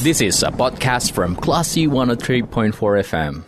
[0.00, 2.72] This is a podcast from Classy 103.4
[3.04, 3.44] FM.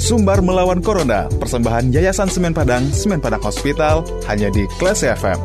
[0.00, 5.36] Sumbar melawan Corona, persembahan Yayasan Semen Padang, Semen Padang Hospital, hanya di Classy FM.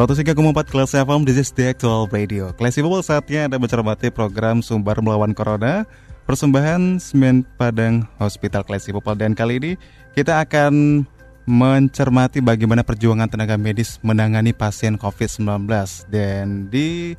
[0.00, 0.32] 103,4
[0.72, 2.56] Kelas FM, this is the actual radio.
[2.56, 5.84] Classy People saatnya Anda mencermati program Sumber Melawan Corona
[6.24, 9.12] Persembahan Semen Padang Hospital Classy People.
[9.12, 9.72] Dan kali ini
[10.16, 11.04] kita akan
[11.44, 15.68] mencermati bagaimana perjuangan tenaga medis menangani pasien COVID-19
[16.08, 17.12] Dan di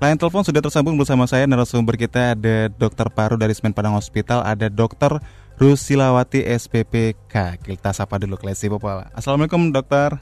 [0.00, 4.40] line telepon sudah tersambung bersama saya narasumber kita ada dokter paru dari Semen Padang Hospital
[4.40, 5.20] Ada dokter
[5.60, 9.04] Rusilawati SPPK Kita sapa dulu Classy People.
[9.12, 10.16] Assalamualaikum dokter.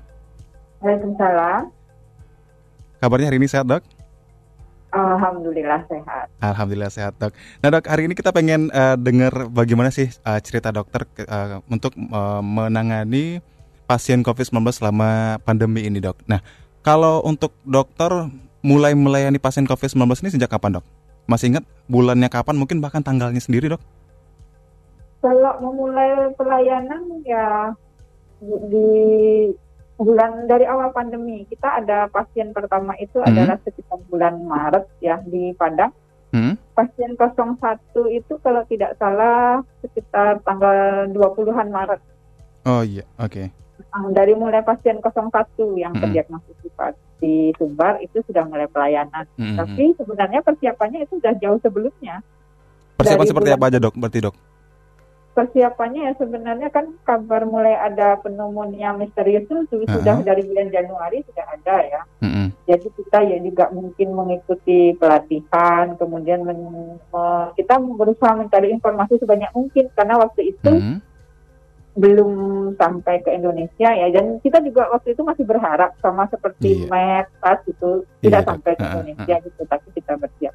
[0.83, 1.80] Waalaikumsalam.
[3.01, 3.81] Kabarnya hari ini sehat dok?
[4.93, 6.27] Alhamdulillah sehat.
[6.45, 7.33] Alhamdulillah sehat dok.
[7.65, 11.97] Nah dok hari ini kita pengen uh, dengar bagaimana sih uh, cerita dokter uh, untuk
[12.13, 13.41] uh, menangani
[13.89, 16.21] pasien COVID-19 selama pandemi ini dok.
[16.29, 16.45] Nah
[16.85, 18.13] kalau untuk dokter
[18.61, 20.85] mulai melayani pasien COVID-19 ini sejak kapan dok?
[21.25, 22.61] Masih ingat bulannya kapan?
[22.61, 23.81] Mungkin bahkan tanggalnya sendiri dok?
[25.25, 27.73] Kalau memulai pelayanan ya
[28.45, 28.93] di
[30.01, 33.29] bulan dari awal pandemi kita ada pasien pertama itu hmm.
[33.29, 35.93] adalah sekitar bulan Maret ya di Padang.
[36.31, 36.57] Hmm.
[36.73, 37.37] Pasien 01
[38.15, 42.01] itu kalau tidak salah sekitar tanggal 20-an Maret.
[42.65, 43.29] Oh iya, oke.
[43.29, 43.47] Okay.
[44.15, 45.11] Dari mulai pasien 01
[45.77, 46.01] yang hmm.
[46.01, 46.57] terdiagnosis
[47.21, 49.29] di Sumbar itu sudah mulai pelayanan.
[49.37, 49.61] Hmm.
[49.61, 52.25] Tapi sebenarnya persiapannya itu sudah jauh sebelumnya.
[52.97, 53.95] Persiapan seperti apa aja dok?
[54.01, 54.35] Berarti dok?
[55.31, 60.27] Persiapannya ya sebenarnya kan kabar mulai ada pneumonia misterius itu sudah uh -huh.
[60.27, 62.01] dari bulan Januari sudah ada ya.
[62.19, 62.47] Uh -huh.
[62.67, 66.59] Jadi kita ya juga mungkin mengikuti pelatihan, kemudian men,
[67.15, 67.25] me,
[67.55, 70.99] kita berusaha mencari informasi sebanyak mungkin karena waktu itu uh -huh.
[71.95, 72.33] belum
[72.75, 74.11] sampai ke Indonesia ya.
[74.11, 76.91] Dan kita juga waktu itu masih berharap sama seperti yeah.
[76.91, 79.47] MERS itu tidak yeah, sampai ke Indonesia uh -huh.
[79.47, 80.55] gitu, tapi kita bersiap.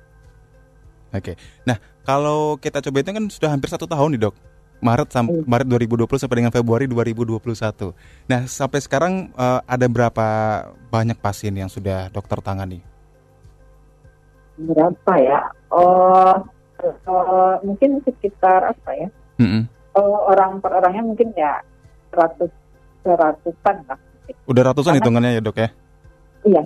[1.16, 1.36] Oke, okay.
[1.64, 4.36] nah kalau kita coba itu kan sudah hampir satu tahun nih dok
[4.84, 5.48] Maret sampai hmm.
[5.48, 5.68] Maret
[6.06, 7.96] 2020 sampai dengan Februari 2021.
[8.28, 10.28] Nah, sampai sekarang uh, ada berapa
[10.92, 12.84] banyak pasien yang sudah dokter tangani?
[14.56, 15.40] Berapa ya?
[15.72, 16.36] Oh,
[17.08, 19.08] uh, mungkin sekitar apa ya?
[19.42, 19.64] Mm-hmm.
[19.96, 21.60] Oh, orang per orangnya mungkin ya
[22.12, 22.52] ratus
[23.04, 24.00] ratusan lah.
[24.50, 25.70] Udah ratusan Karena, hitungannya ya dok ya?
[26.46, 26.64] Iya.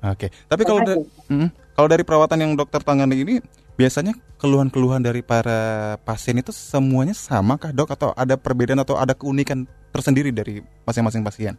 [0.00, 0.96] Oke, tapi kalau da-
[1.28, 3.34] mm, kalau dari perawatan yang dokter tangani ini
[3.80, 9.16] biasanya keluhan-keluhan dari para pasien itu semuanya sama kah dok atau ada perbedaan atau ada
[9.16, 11.56] keunikan tersendiri dari masing-masing pasien?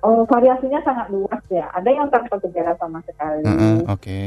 [0.00, 1.68] Oh variasinya sangat luas ya.
[1.76, 3.44] Ada yang tanpa gejala sama sekali.
[3.44, 4.00] Uh -uh, Oke.
[4.00, 4.26] Okay.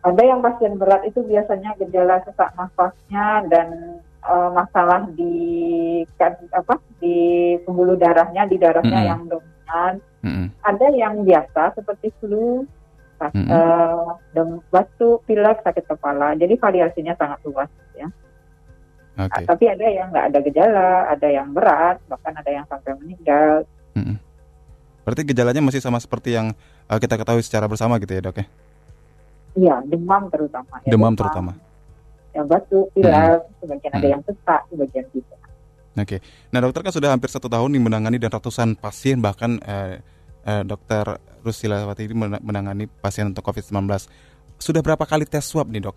[0.00, 5.36] Ada yang pasien berat itu biasanya gejala sesak nafasnya dan uh, masalah di
[6.16, 9.10] kan, apa di pembuluh darahnya di darahnya uh -uh.
[9.12, 9.92] yang dominan.
[10.24, 10.46] Uh -uh.
[10.64, 12.64] Ada yang biasa seperti flu
[13.28, 13.48] mm -hmm.
[13.52, 16.32] uh, batuk, pilek, sakit kepala.
[16.40, 18.08] Jadi variasinya sangat luas ya.
[19.20, 19.44] Okay.
[19.44, 23.68] tapi ada yang nggak ada gejala, ada yang berat, bahkan ada yang sampai meninggal.
[23.92, 24.16] Mm -hmm.
[25.04, 26.56] Berarti gejalanya masih sama seperti yang
[26.88, 28.46] uh, kita ketahui secara bersama gitu ya dok ya?
[29.60, 30.80] Iya, demam terutama.
[30.86, 31.52] Ya, demam, demam terutama.
[32.32, 33.58] Yang batuk, pilek, mm -hmm.
[33.60, 35.40] sebagian ada yang sesak, sebagian tidak.
[35.90, 36.20] Oke, okay.
[36.54, 39.98] nah dokter kan sudah hampir satu tahun nih menangani dan ratusan pasien bahkan eh,
[40.46, 43.88] eh, dokter Rusilawati ini menangani pasien untuk COVID-19.
[44.60, 45.96] Sudah berapa kali tes swab nih dok?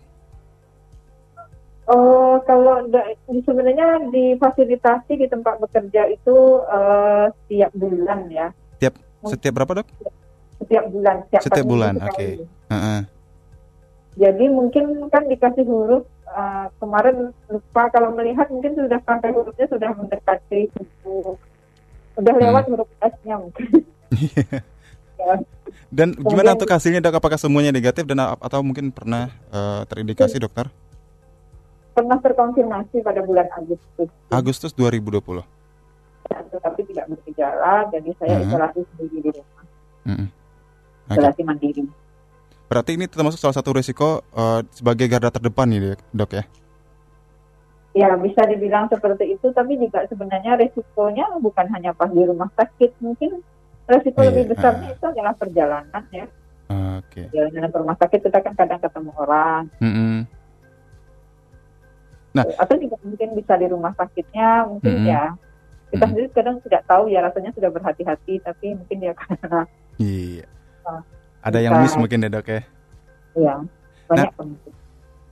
[1.84, 2.88] Oh, kalau
[3.28, 8.48] sebenarnya di fasilitasi di tempat bekerja itu uh, setiap bulan ya.
[8.80, 8.94] Setiap
[9.28, 9.88] setiap berapa dok?
[10.64, 11.16] Setiap bulan.
[11.28, 12.16] Setiap, setiap bulan, oke.
[12.16, 12.32] Okay.
[12.72, 13.00] Uh -uh.
[14.16, 19.90] Jadi mungkin kan dikasih huruf uh, kemarin lupa kalau melihat mungkin sudah sampai hurufnya sudah
[19.92, 20.70] mendekati
[22.14, 22.72] sudah lewat hmm.
[22.72, 23.68] huruf S-nya mungkin.
[25.94, 27.22] Dan gimana untuk hasilnya dok?
[27.22, 30.66] Apakah semuanya negatif dan atau mungkin pernah uh, terindikasi dokter?
[31.94, 34.10] Pernah terkonfirmasi pada bulan Agustus.
[34.34, 35.46] Agustus 2020.
[36.24, 38.46] Ya, tetapi tidak bergejala, jadi saya uh-huh.
[38.48, 39.64] isolasi sendiri di rumah.
[40.08, 40.26] Uh-huh.
[41.06, 41.14] Okay.
[41.14, 41.82] Isolasi mandiri.
[42.66, 46.44] Berarti ini termasuk salah satu risiko uh, sebagai garda terdepan nih dok ya?
[47.94, 52.98] Ya bisa dibilang seperti itu, tapi juga sebenarnya risikonya bukan hanya pas di rumah sakit,
[52.98, 53.38] mungkin
[53.84, 54.28] resiko yeah.
[54.32, 54.94] lebih besarnya uh.
[54.96, 56.26] itu adalah perjalanan ya.
[56.70, 57.24] Oke.
[57.24, 57.24] Okay.
[57.28, 59.62] Perjalanan ke rumah sakit kita kan kadang ketemu orang.
[59.80, 60.16] Mm -hmm.
[62.34, 65.12] Nah, atau juga mungkin bisa di rumah sakitnya, mungkin mm -hmm.
[65.14, 65.22] ya
[65.94, 69.62] kita sendiri kadang tidak tahu ya rasanya sudah berhati-hati, tapi mungkin dia karena
[70.02, 70.46] iya.
[70.82, 71.00] Uh,
[71.44, 72.60] ada yang miss mungkin ya dok ya.
[73.34, 73.54] Iya,
[74.10, 74.46] banyak nah,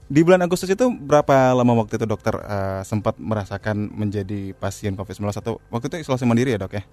[0.07, 5.31] Di bulan Agustus itu berapa lama waktu itu dokter uh, sempat merasakan menjadi pasien COVID-19
[5.35, 6.83] atau waktu itu isolasi mandiri ya dok ya?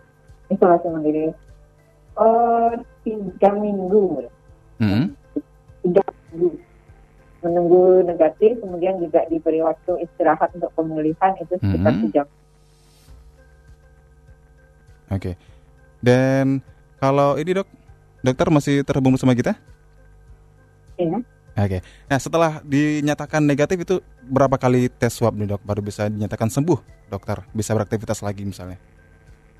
[0.51, 1.31] Isolasi mandiri.
[2.20, 4.28] Uh, tiga minggu.
[4.76, 5.05] -hmm.
[5.81, 6.61] Tiga minggu
[7.40, 12.12] menunggu negatif, kemudian juga diberi waktu istirahat untuk pemulihan itu sekitar mm -hmm.
[12.12, 12.26] jam.
[15.11, 15.34] Oke.
[15.34, 15.34] Okay.
[16.00, 16.61] Dan
[17.00, 17.69] kalau ini dok,
[18.20, 19.56] dokter masih terhubung bersama kita?
[21.00, 21.25] Iya.
[21.25, 21.25] Oke.
[21.56, 21.81] Okay.
[22.06, 23.96] Nah setelah dinyatakan negatif itu
[24.28, 28.78] berapa kali tes swab nih dok baru bisa dinyatakan sembuh dokter bisa beraktivitas lagi misalnya?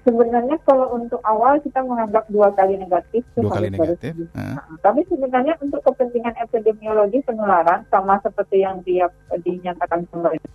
[0.01, 3.21] Sebenarnya kalau untuk awal kita menganggap dua kali negatif.
[3.37, 4.17] Dua kali negatif.
[4.33, 10.53] Nah, tapi sebenarnya untuk kepentingan epidemiologi penularan sama seperti yang dia dinyatakan pemerintah.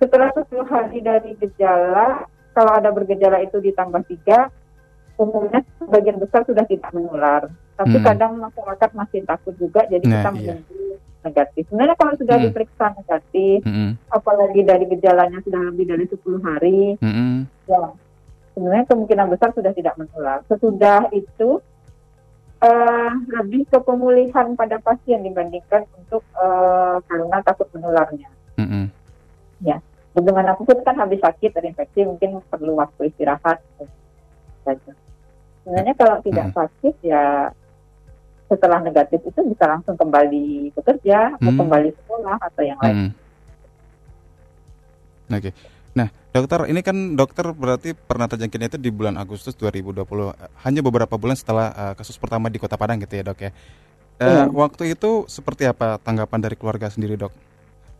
[0.00, 2.24] Setelah 10 hari dari gejala,
[2.56, 4.48] kalau ada bergejala itu ditambah tiga,
[5.20, 7.52] umumnya sebagian besar sudah tidak menular.
[7.76, 8.04] Tapi hmm.
[8.04, 10.36] kadang masyarakat masih takut juga, jadi nah, kita iya.
[10.36, 10.80] menunggu
[11.20, 11.62] negatif.
[11.68, 12.44] Sebenarnya kalau sudah hmm.
[12.48, 13.92] diperiksa negatif, hmm.
[14.08, 17.38] apalagi dari gejalanya sudah lebih dari 10 hari, hmm.
[17.68, 17.82] ya
[18.54, 20.42] sebenarnya kemungkinan besar sudah tidak menular.
[20.50, 21.62] Sesudah itu
[22.60, 28.28] uh, lebih ke pemulihan pada pasien dibandingkan untuk uh, karena takut menularnya.
[28.60, 28.84] Mm-hmm.
[29.64, 29.80] Ya,
[30.16, 33.60] bagaimanapun kan habis sakit terinfeksi mungkin perlu waktu istirahat
[34.64, 34.92] saja.
[35.64, 36.60] Sebenarnya kalau tidak mm-hmm.
[36.60, 37.52] sakit ya
[38.50, 41.44] setelah negatif itu bisa langsung kembali bekerja mm-hmm.
[41.44, 42.96] atau kembali sekolah atau yang lain.
[42.96, 43.12] Mm-hmm.
[45.30, 45.50] Oke.
[45.50, 45.79] Okay.
[46.30, 50.06] Dokter, ini kan dokter berarti pernah terjangkitnya itu di bulan Agustus 2020,
[50.62, 53.50] hanya beberapa bulan setelah uh, kasus pertama di Kota Padang gitu ya dok ya.
[54.22, 54.54] Uh, hmm.
[54.54, 57.34] Waktu itu seperti apa tanggapan dari keluarga sendiri dok?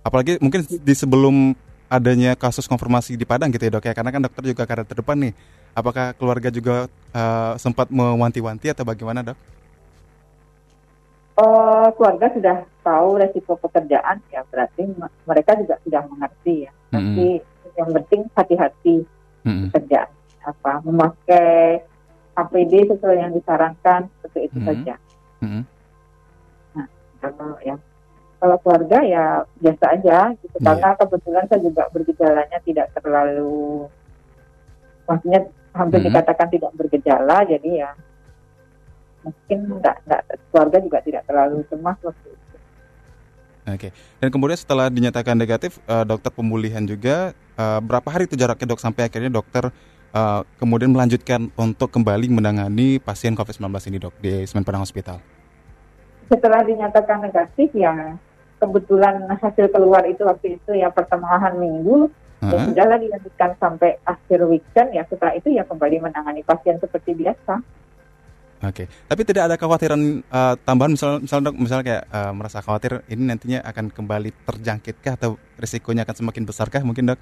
[0.06, 1.58] Apalagi mungkin di sebelum
[1.90, 5.18] adanya kasus konfirmasi di Padang gitu ya dok ya, karena kan dokter juga karena terdepan
[5.26, 5.34] nih.
[5.74, 9.38] Apakah keluarga juga uh, sempat mewanti-wanti atau bagaimana dok?
[11.34, 12.56] Uh, keluarga sudah
[12.86, 14.86] tahu resiko pekerjaan ya berarti
[15.26, 16.72] mereka juga sudah mengerti ya.
[16.94, 17.49] Tapi -hmm
[17.80, 18.96] yang penting hati-hati
[19.48, 19.72] hmm.
[20.44, 21.80] apa memakai
[22.36, 24.66] APD sesuai yang disarankan seperti itu hmm.
[24.68, 24.94] saja.
[25.40, 25.62] Hmm.
[26.76, 26.86] Nah
[27.24, 27.76] kalau ya
[28.40, 29.24] kalau keluarga ya
[29.60, 30.64] biasa aja gitu yeah.
[30.72, 33.84] karena kebetulan saya juga bergejalanya tidak terlalu
[35.04, 35.40] maksudnya
[35.76, 36.08] hampir hmm.
[36.08, 37.90] dikatakan tidak bergejala jadi ya
[39.20, 42.49] mungkin enggak, enggak keluarga juga tidak terlalu cemas waktu itu.
[43.68, 43.92] Oke.
[44.18, 48.80] Dan kemudian setelah dinyatakan negatif, uh, dokter pemulihan juga uh, berapa hari itu jaraknya dok
[48.80, 49.68] sampai akhirnya dokter
[50.14, 55.20] uh, kemudian melanjutkan untuk kembali menangani pasien COVID-19 ini dok di Semen Padang Hospital.
[56.30, 58.14] Setelah dinyatakan negatif ya
[58.62, 62.52] kebetulan hasil keluar itu waktu itu ya pertengahan minggu uh -huh.
[62.52, 67.60] ya sudahlah dilanjutkan sampai akhir weekend ya setelah itu ya kembali menangani pasien seperti biasa.
[68.60, 68.86] Oke, okay.
[69.08, 73.32] tapi tidak ada kekhawatiran uh, tambahan misal misal dok misal kayak uh, merasa khawatir ini
[73.32, 77.20] nantinya akan kembali terjangkitkah atau risikonya akan semakin besarkah mungkin dok?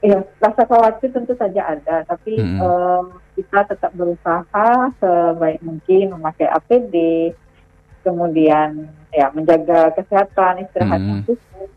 [0.00, 2.56] Iya, rasa khawatir tentu saja ada, tapi hmm.
[2.56, 6.96] um, kita tetap berusaha sebaik mungkin memakai APD,
[8.00, 11.68] kemudian ya menjaga kesehatan, istirahat yang cukup.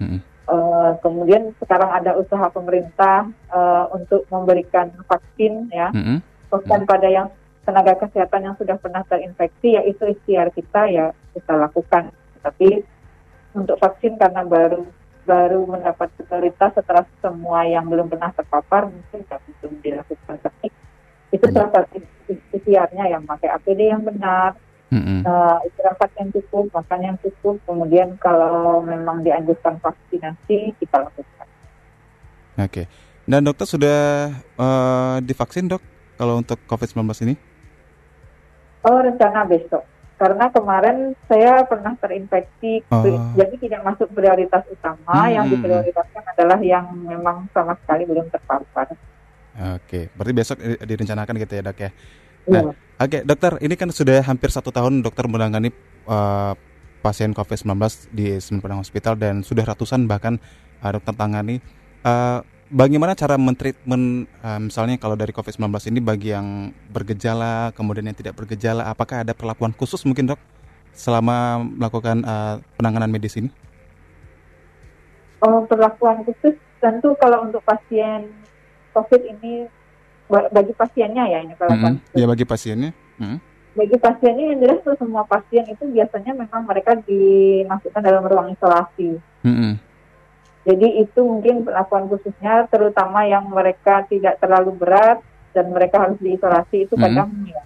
[0.00, 0.24] Hmm.
[0.48, 5.92] Uh, kemudian sekarang ada usaha pemerintah uh, untuk memberikan vaksin ya.
[5.92, 6.90] Hmm bahkan hmm.
[6.90, 7.28] pada yang
[7.66, 12.86] tenaga kesehatan yang sudah pernah terinfeksi ya itu ikhtiar kita ya kita lakukan tapi
[13.58, 14.86] untuk vaksin karena baru
[15.26, 20.70] baru mendapat prioritas setelah semua yang belum pernah terpapar mungkin tidak belum dilakukan tapi
[21.34, 21.98] itu salah satu
[22.54, 24.54] ikhtiarnya yang pakai APD yang benar
[24.94, 25.26] mm-hmm.
[25.26, 31.46] uh, istirahat yang cukup makan yang cukup kemudian kalau memang dianjurkan vaksinasi kita lakukan
[32.62, 32.86] oke okay.
[33.26, 37.34] dan dokter sudah uh, divaksin dok kalau untuk COVID-19 ini?
[38.86, 39.84] Oh, rencana besok.
[40.16, 43.04] Karena kemarin saya pernah terinfeksi, oh.
[43.36, 45.28] jadi tidak masuk prioritas utama.
[45.28, 45.28] Hmm.
[45.28, 48.96] Yang diprioritaskan adalah yang memang sama sekali belum terpapar.
[49.76, 51.90] Oke, berarti besok direncanakan gitu ya dok ya?
[52.48, 52.72] Nah, ya.
[52.96, 55.68] Oke, dokter, ini kan sudah hampir satu tahun dokter menangani
[56.08, 56.56] uh,
[57.04, 57.76] pasien COVID-19
[58.16, 60.40] di Semen Hospital dan sudah ratusan bahkan
[60.80, 61.60] uh, dokter tangani.
[62.00, 68.18] Uh, bagaimana cara mentreatment uh, misalnya kalau dari COVID-19 ini bagi yang bergejala kemudian yang
[68.18, 70.40] tidak bergejala apakah ada perlakuan khusus mungkin dok
[70.96, 73.52] selama melakukan uh, penanganan medis ini?
[75.44, 78.32] Oh, perlakuan khusus tentu kalau untuk pasien
[78.96, 79.68] COVID ini
[80.26, 82.18] bagi pasiennya ya ini perlakuan mm -hmm.
[82.18, 82.90] Ya bagi pasiennya.
[83.20, 83.38] Mm -hmm.
[83.76, 89.20] bagi pasiennya yang jelas semua pasien itu biasanya memang mereka dimasukkan dalam ruang isolasi.
[89.44, 89.72] Mm-hmm.
[90.66, 95.22] Jadi itu mungkin perlakuan khususnya terutama yang mereka tidak terlalu berat
[95.54, 97.54] dan mereka harus diisolasi itu kadang mm-hmm.
[97.54, 97.62] ya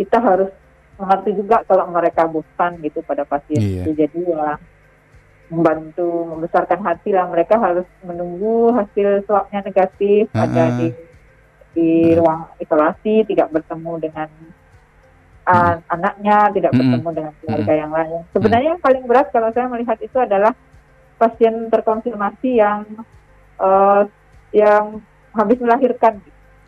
[0.00, 0.50] kita harus
[0.96, 3.84] mengerti juga kalau mereka bosan gitu pada pasien yeah.
[3.84, 3.90] itu.
[3.92, 4.56] Jadi ya
[5.46, 10.42] membantu membesarkan hati lah mereka harus menunggu hasil swabnya negatif uh-huh.
[10.42, 10.88] ada di
[11.76, 12.18] di uh-huh.
[12.18, 14.28] ruang isolasi tidak bertemu dengan
[15.46, 19.98] uh, anaknya tidak bertemu dengan keluarga yang lain sebenarnya yang paling berat kalau saya melihat
[20.02, 20.52] itu adalah
[21.16, 22.84] pasien terkonfirmasi yang
[23.60, 24.04] uh,
[24.52, 25.00] yang
[25.36, 26.20] habis melahirkan.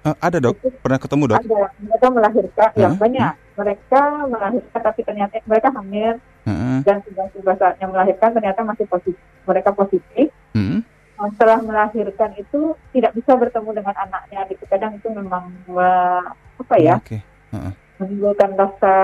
[0.05, 0.57] Uh, ada dok?
[0.61, 1.39] Itu, pernah ketemu dok?
[1.41, 1.63] ada.
[1.81, 2.69] Mereka melahirkan.
[2.73, 2.83] Uh-huh.
[2.83, 3.35] yang banyak.
[3.59, 6.17] Mereka melahirkan tapi ternyata mereka hamil.
[6.49, 6.81] Hmm.
[6.81, 9.21] dan sudah tiba saatnya melahirkan ternyata masih positif.
[9.45, 10.33] Mereka positif.
[10.57, 10.81] Hmm.
[11.19, 14.65] setelah melahirkan itu tidak bisa bertemu dengan anaknya gitu.
[14.65, 16.25] Kadang itu memang uh,
[16.57, 16.97] apa ya?
[17.05, 17.21] Okay.
[17.53, 17.75] uh-uh.
[17.99, 18.95] menimbulkan rasa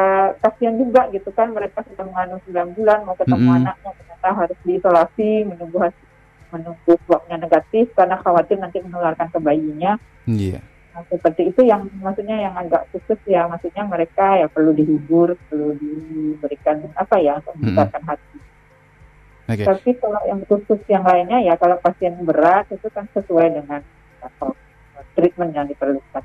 [0.41, 1.53] kasihan juga gitu kan.
[1.53, 3.59] Mereka sudah mengandung 9 bulan mau ketemu hmm.
[3.61, 3.91] anaknya
[4.25, 6.07] ternyata harus diisolasi menunggu hasil
[6.49, 10.01] menunggu swabnya negatif karena khawatir nanti menularkan ke bayinya.
[10.25, 10.65] Yeah.
[10.95, 15.75] Nah, seperti itu yang maksudnya yang agak khusus ya maksudnya mereka ya perlu dihibur perlu
[15.77, 18.09] diberikan apa ya membesarkan hmm.
[18.09, 18.39] hati.
[19.45, 19.67] Okay.
[19.67, 23.83] Tapi kalau yang khusus yang lainnya ya kalau pasien berat itu kan sesuai dengan
[24.25, 24.57] atau
[25.19, 26.23] treatment yang diperlukan.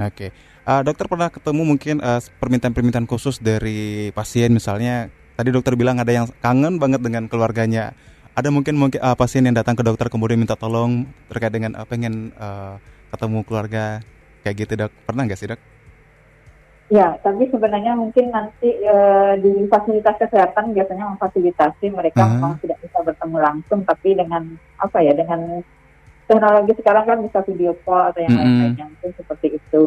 [0.00, 0.30] Oke, okay.
[0.68, 6.12] uh, dokter pernah ketemu mungkin uh, permintaan-permintaan khusus dari pasien misalnya tadi dokter bilang ada
[6.12, 7.96] yang kangen banget dengan keluarganya.
[8.36, 11.88] Ada mungkin mungkin uh, pasien yang datang ke dokter kemudian minta tolong terkait dengan uh,
[11.88, 12.76] pengen uh,
[13.08, 14.04] ketemu keluarga
[14.44, 15.60] kayak gitu dok pernah nggak sih dok?
[16.90, 18.96] Ya, tapi sebenarnya mungkin nanti e,
[19.38, 22.34] di fasilitas kesehatan biasanya memfasilitasi mereka uh-huh.
[22.34, 25.62] memang tidak bisa bertemu langsung, tapi dengan apa ya, dengan
[26.26, 28.42] teknologi sekarang kan bisa video call atau yang uh-huh.
[28.42, 29.86] lain-lainnya, mungkin seperti itu.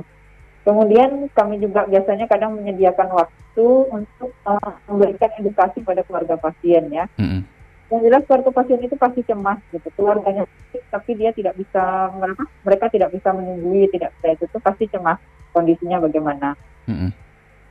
[0.64, 7.06] Kemudian kami juga biasanya kadang menyediakan waktu untuk uh, memberikan edukasi pada keluarga pasien ya.
[7.20, 7.44] Uh-huh
[7.94, 10.50] yang jelas keluarga pasien itu pasti cemas gitu keluarganya
[10.90, 15.22] tapi dia tidak bisa mereka mereka tidak bisa menunggui tidak bisa itu tuh pasti cemas
[15.54, 16.58] kondisinya bagaimana
[16.90, 17.10] mm-hmm.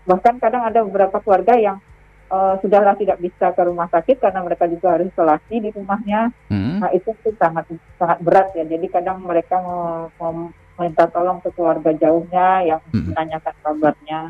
[0.07, 1.83] bahkan kadang ada beberapa keluarga yang
[2.31, 6.77] uh, sudahlah tidak bisa ke rumah sakit karena mereka juga harus isolasi di rumahnya mm-hmm.
[6.79, 7.67] nah itu tuh sangat
[7.99, 13.15] sangat berat ya jadi kadang mereka mau minta tolong ke keluarga jauhnya yang mm-hmm.
[13.15, 14.21] menanyakan kabarnya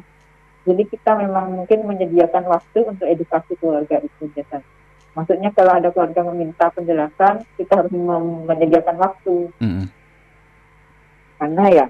[0.62, 4.68] jadi kita memang mungkin menyediakan waktu untuk edukasi keluarga itu biasanya
[5.12, 7.92] Maksudnya kalau ada keluarga meminta penjelasan, kita harus
[8.48, 9.36] menyediakan waktu.
[9.60, 9.84] Mm.
[11.36, 11.86] Karena ya,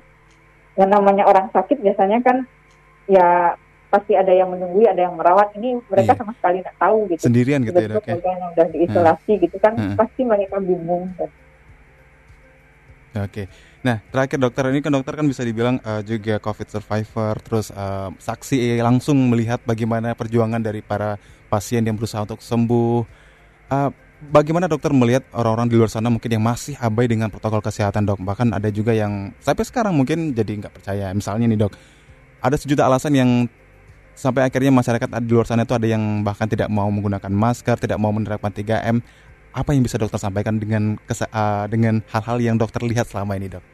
[0.75, 2.37] yang namanya orang sakit biasanya kan
[3.07, 3.55] ya
[3.93, 5.55] pasti ada yang menunggu, ada yang merawat.
[5.55, 6.19] Ini mereka iya.
[6.19, 7.23] sama sekali tidak tahu gitu.
[7.23, 8.17] Sendirian gitu ya dok ya?
[8.19, 9.41] yang udah diisolasi mm.
[9.47, 9.95] gitu kan, mm.
[9.95, 11.07] pasti mereka bingung.
[13.15, 13.47] Oke.
[13.83, 18.15] Nah, terakhir dokter ini kan dokter kan bisa dibilang uh, juga COVID survivor, terus uh,
[18.15, 21.19] saksi langsung melihat bagaimana perjuangan dari para
[21.51, 23.03] pasien yang berusaha untuk sembuh.
[23.67, 23.91] Uh,
[24.31, 28.23] bagaimana dokter melihat orang-orang di luar sana mungkin yang masih abai dengan protokol kesehatan dok?
[28.23, 31.11] Bahkan ada juga yang sampai sekarang mungkin jadi nggak percaya.
[31.11, 31.75] Misalnya nih dok,
[32.39, 33.31] ada sejuta alasan yang
[34.15, 37.99] sampai akhirnya masyarakat di luar sana itu ada yang bahkan tidak mau menggunakan masker, tidak
[37.99, 39.03] mau menerapkan 3M.
[39.53, 43.65] Apa yang bisa dokter sampaikan dengan uh, dengan hal-hal yang dokter lihat selama ini dok?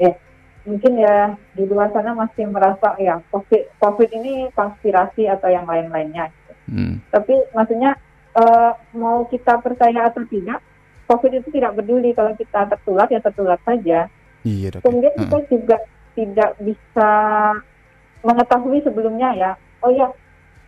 [0.00, 0.16] Ya,
[0.64, 6.32] mungkin ya di luar sana masih merasa ya COVID, COVID ini konspirasi atau yang lain-lainnya
[6.70, 7.02] Hmm.
[7.10, 7.98] Tapi maksudnya
[8.38, 10.62] uh, mau kita percaya atau tidak,
[11.10, 14.06] COVID itu tidak peduli kalau kita tertular ya tertular saja.
[14.46, 14.86] Iya, dok.
[14.86, 15.44] Kemudian kita uh.
[15.50, 15.76] juga
[16.14, 17.10] tidak bisa
[18.22, 19.50] mengetahui sebelumnya ya,
[19.82, 20.06] oh ya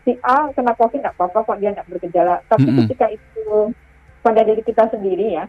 [0.02, 2.34] si A kena COVID tidak apa-apa kok dia tidak bergejala.
[2.50, 2.78] Tapi -hmm.
[2.84, 3.70] ketika itu
[4.22, 5.44] pada diri kita sendiri ya,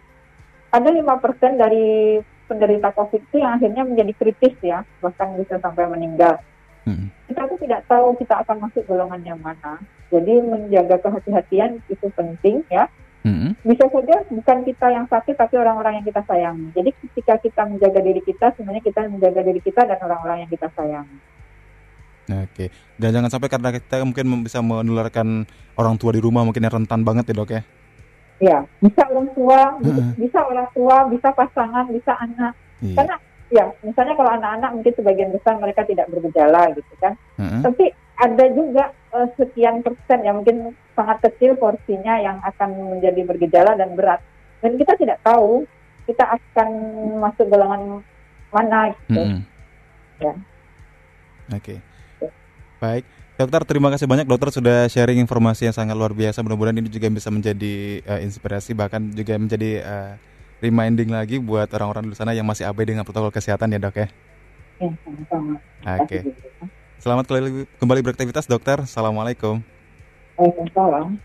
[0.73, 2.17] ada lima persen dari
[2.49, 6.41] penderita COVID itu yang akhirnya menjadi kritis ya, bahkan bisa sampai meninggal.
[6.83, 7.07] Hmm.
[7.29, 9.79] Kita tuh tidak tahu kita akan masuk golongan yang mana.
[10.11, 12.91] Jadi menjaga kehati-hatian itu penting ya.
[13.23, 13.55] Hmm.
[13.63, 16.67] Bisa saja bukan kita yang sakit tapi orang-orang yang kita sayangi.
[16.75, 20.67] Jadi ketika kita menjaga diri kita, sebenarnya kita menjaga diri kita dan orang-orang yang kita
[20.75, 21.17] sayangi.
[22.23, 25.43] Oke, dan jangan sampai karena kita mungkin bisa menularkan
[25.75, 27.61] orang tua di rumah mungkin yang rentan banget ya dok ya?
[28.41, 32.53] Ya, bisa orang tua, uh bisa orang tua, bisa pasangan, bisa anak.
[32.81, 32.95] Iya.
[32.97, 33.15] Karena
[33.53, 37.61] ya misalnya kalau anak-anak mungkin sebagian besar mereka tidak bergejala gitu kan hmm.
[37.61, 43.77] tapi ada juga uh, sekian persen yang mungkin sangat kecil porsinya yang akan menjadi bergejala
[43.77, 44.25] dan berat
[44.65, 45.69] dan kita tidak tahu
[46.09, 46.69] kita akan
[47.21, 48.01] masuk golongan
[48.49, 49.41] mana gitu hmm.
[50.17, 50.33] ya
[51.53, 51.77] oke okay.
[52.81, 56.45] baik Dokter, terima kasih banyak dokter sudah sharing informasi yang sangat luar biasa.
[56.45, 60.11] Mudah-mudahan ini juga bisa menjadi uh, inspirasi bahkan juga menjadi uh,
[60.61, 64.07] reminding lagi buat orang-orang di sana yang masih abai dengan protokol kesehatan ya dok ya.
[64.77, 65.57] Ya, sama-sama.
[65.81, 65.97] Oke.
[66.05, 66.21] Okay.
[67.01, 67.25] Selamat
[67.81, 68.85] kembali beraktivitas dokter.
[68.85, 69.65] Assalamualaikum.
[70.37, 71.17] Waalaikumsalam.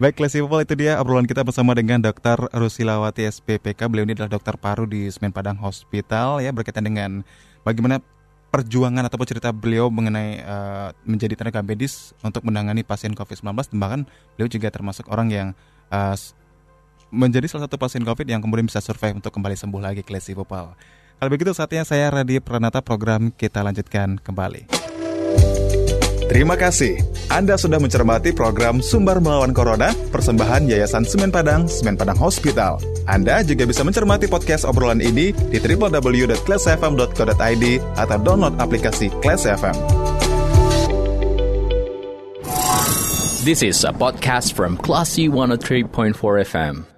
[0.00, 3.86] Baik, Classy People itu dia obrolan kita bersama dengan Dokter Rusilawati SPPK.
[3.86, 7.22] Beliau ini adalah dokter paru di Semen Padang Hospital ya berkaitan dengan
[7.62, 8.02] bagaimana
[8.52, 13.48] perjuangan ataupun cerita beliau mengenai uh, menjadi tenaga medis untuk menangani pasien COVID-19
[13.80, 14.04] bahkan
[14.36, 15.48] beliau juga termasuk orang yang
[15.88, 16.12] uh,
[17.08, 20.76] menjadi salah satu pasien COVID yang kemudian bisa survive untuk kembali sembuh lagi Classy People.
[21.16, 24.91] Kalau begitu saatnya saya Radhi Pranata program kita lanjutkan kembali.
[26.32, 26.96] Terima kasih.
[27.28, 32.80] Anda sudah mencermati program Sumber Melawan Corona, persembahan Yayasan Semen Padang, Semen Padang Hospital.
[33.04, 37.64] Anda juga bisa mencermati podcast obrolan ini di www.classfm.co.id
[38.00, 39.76] atau download aplikasi Class FM.
[43.44, 46.16] This is a podcast from Classy 103.4
[46.48, 46.91] FM.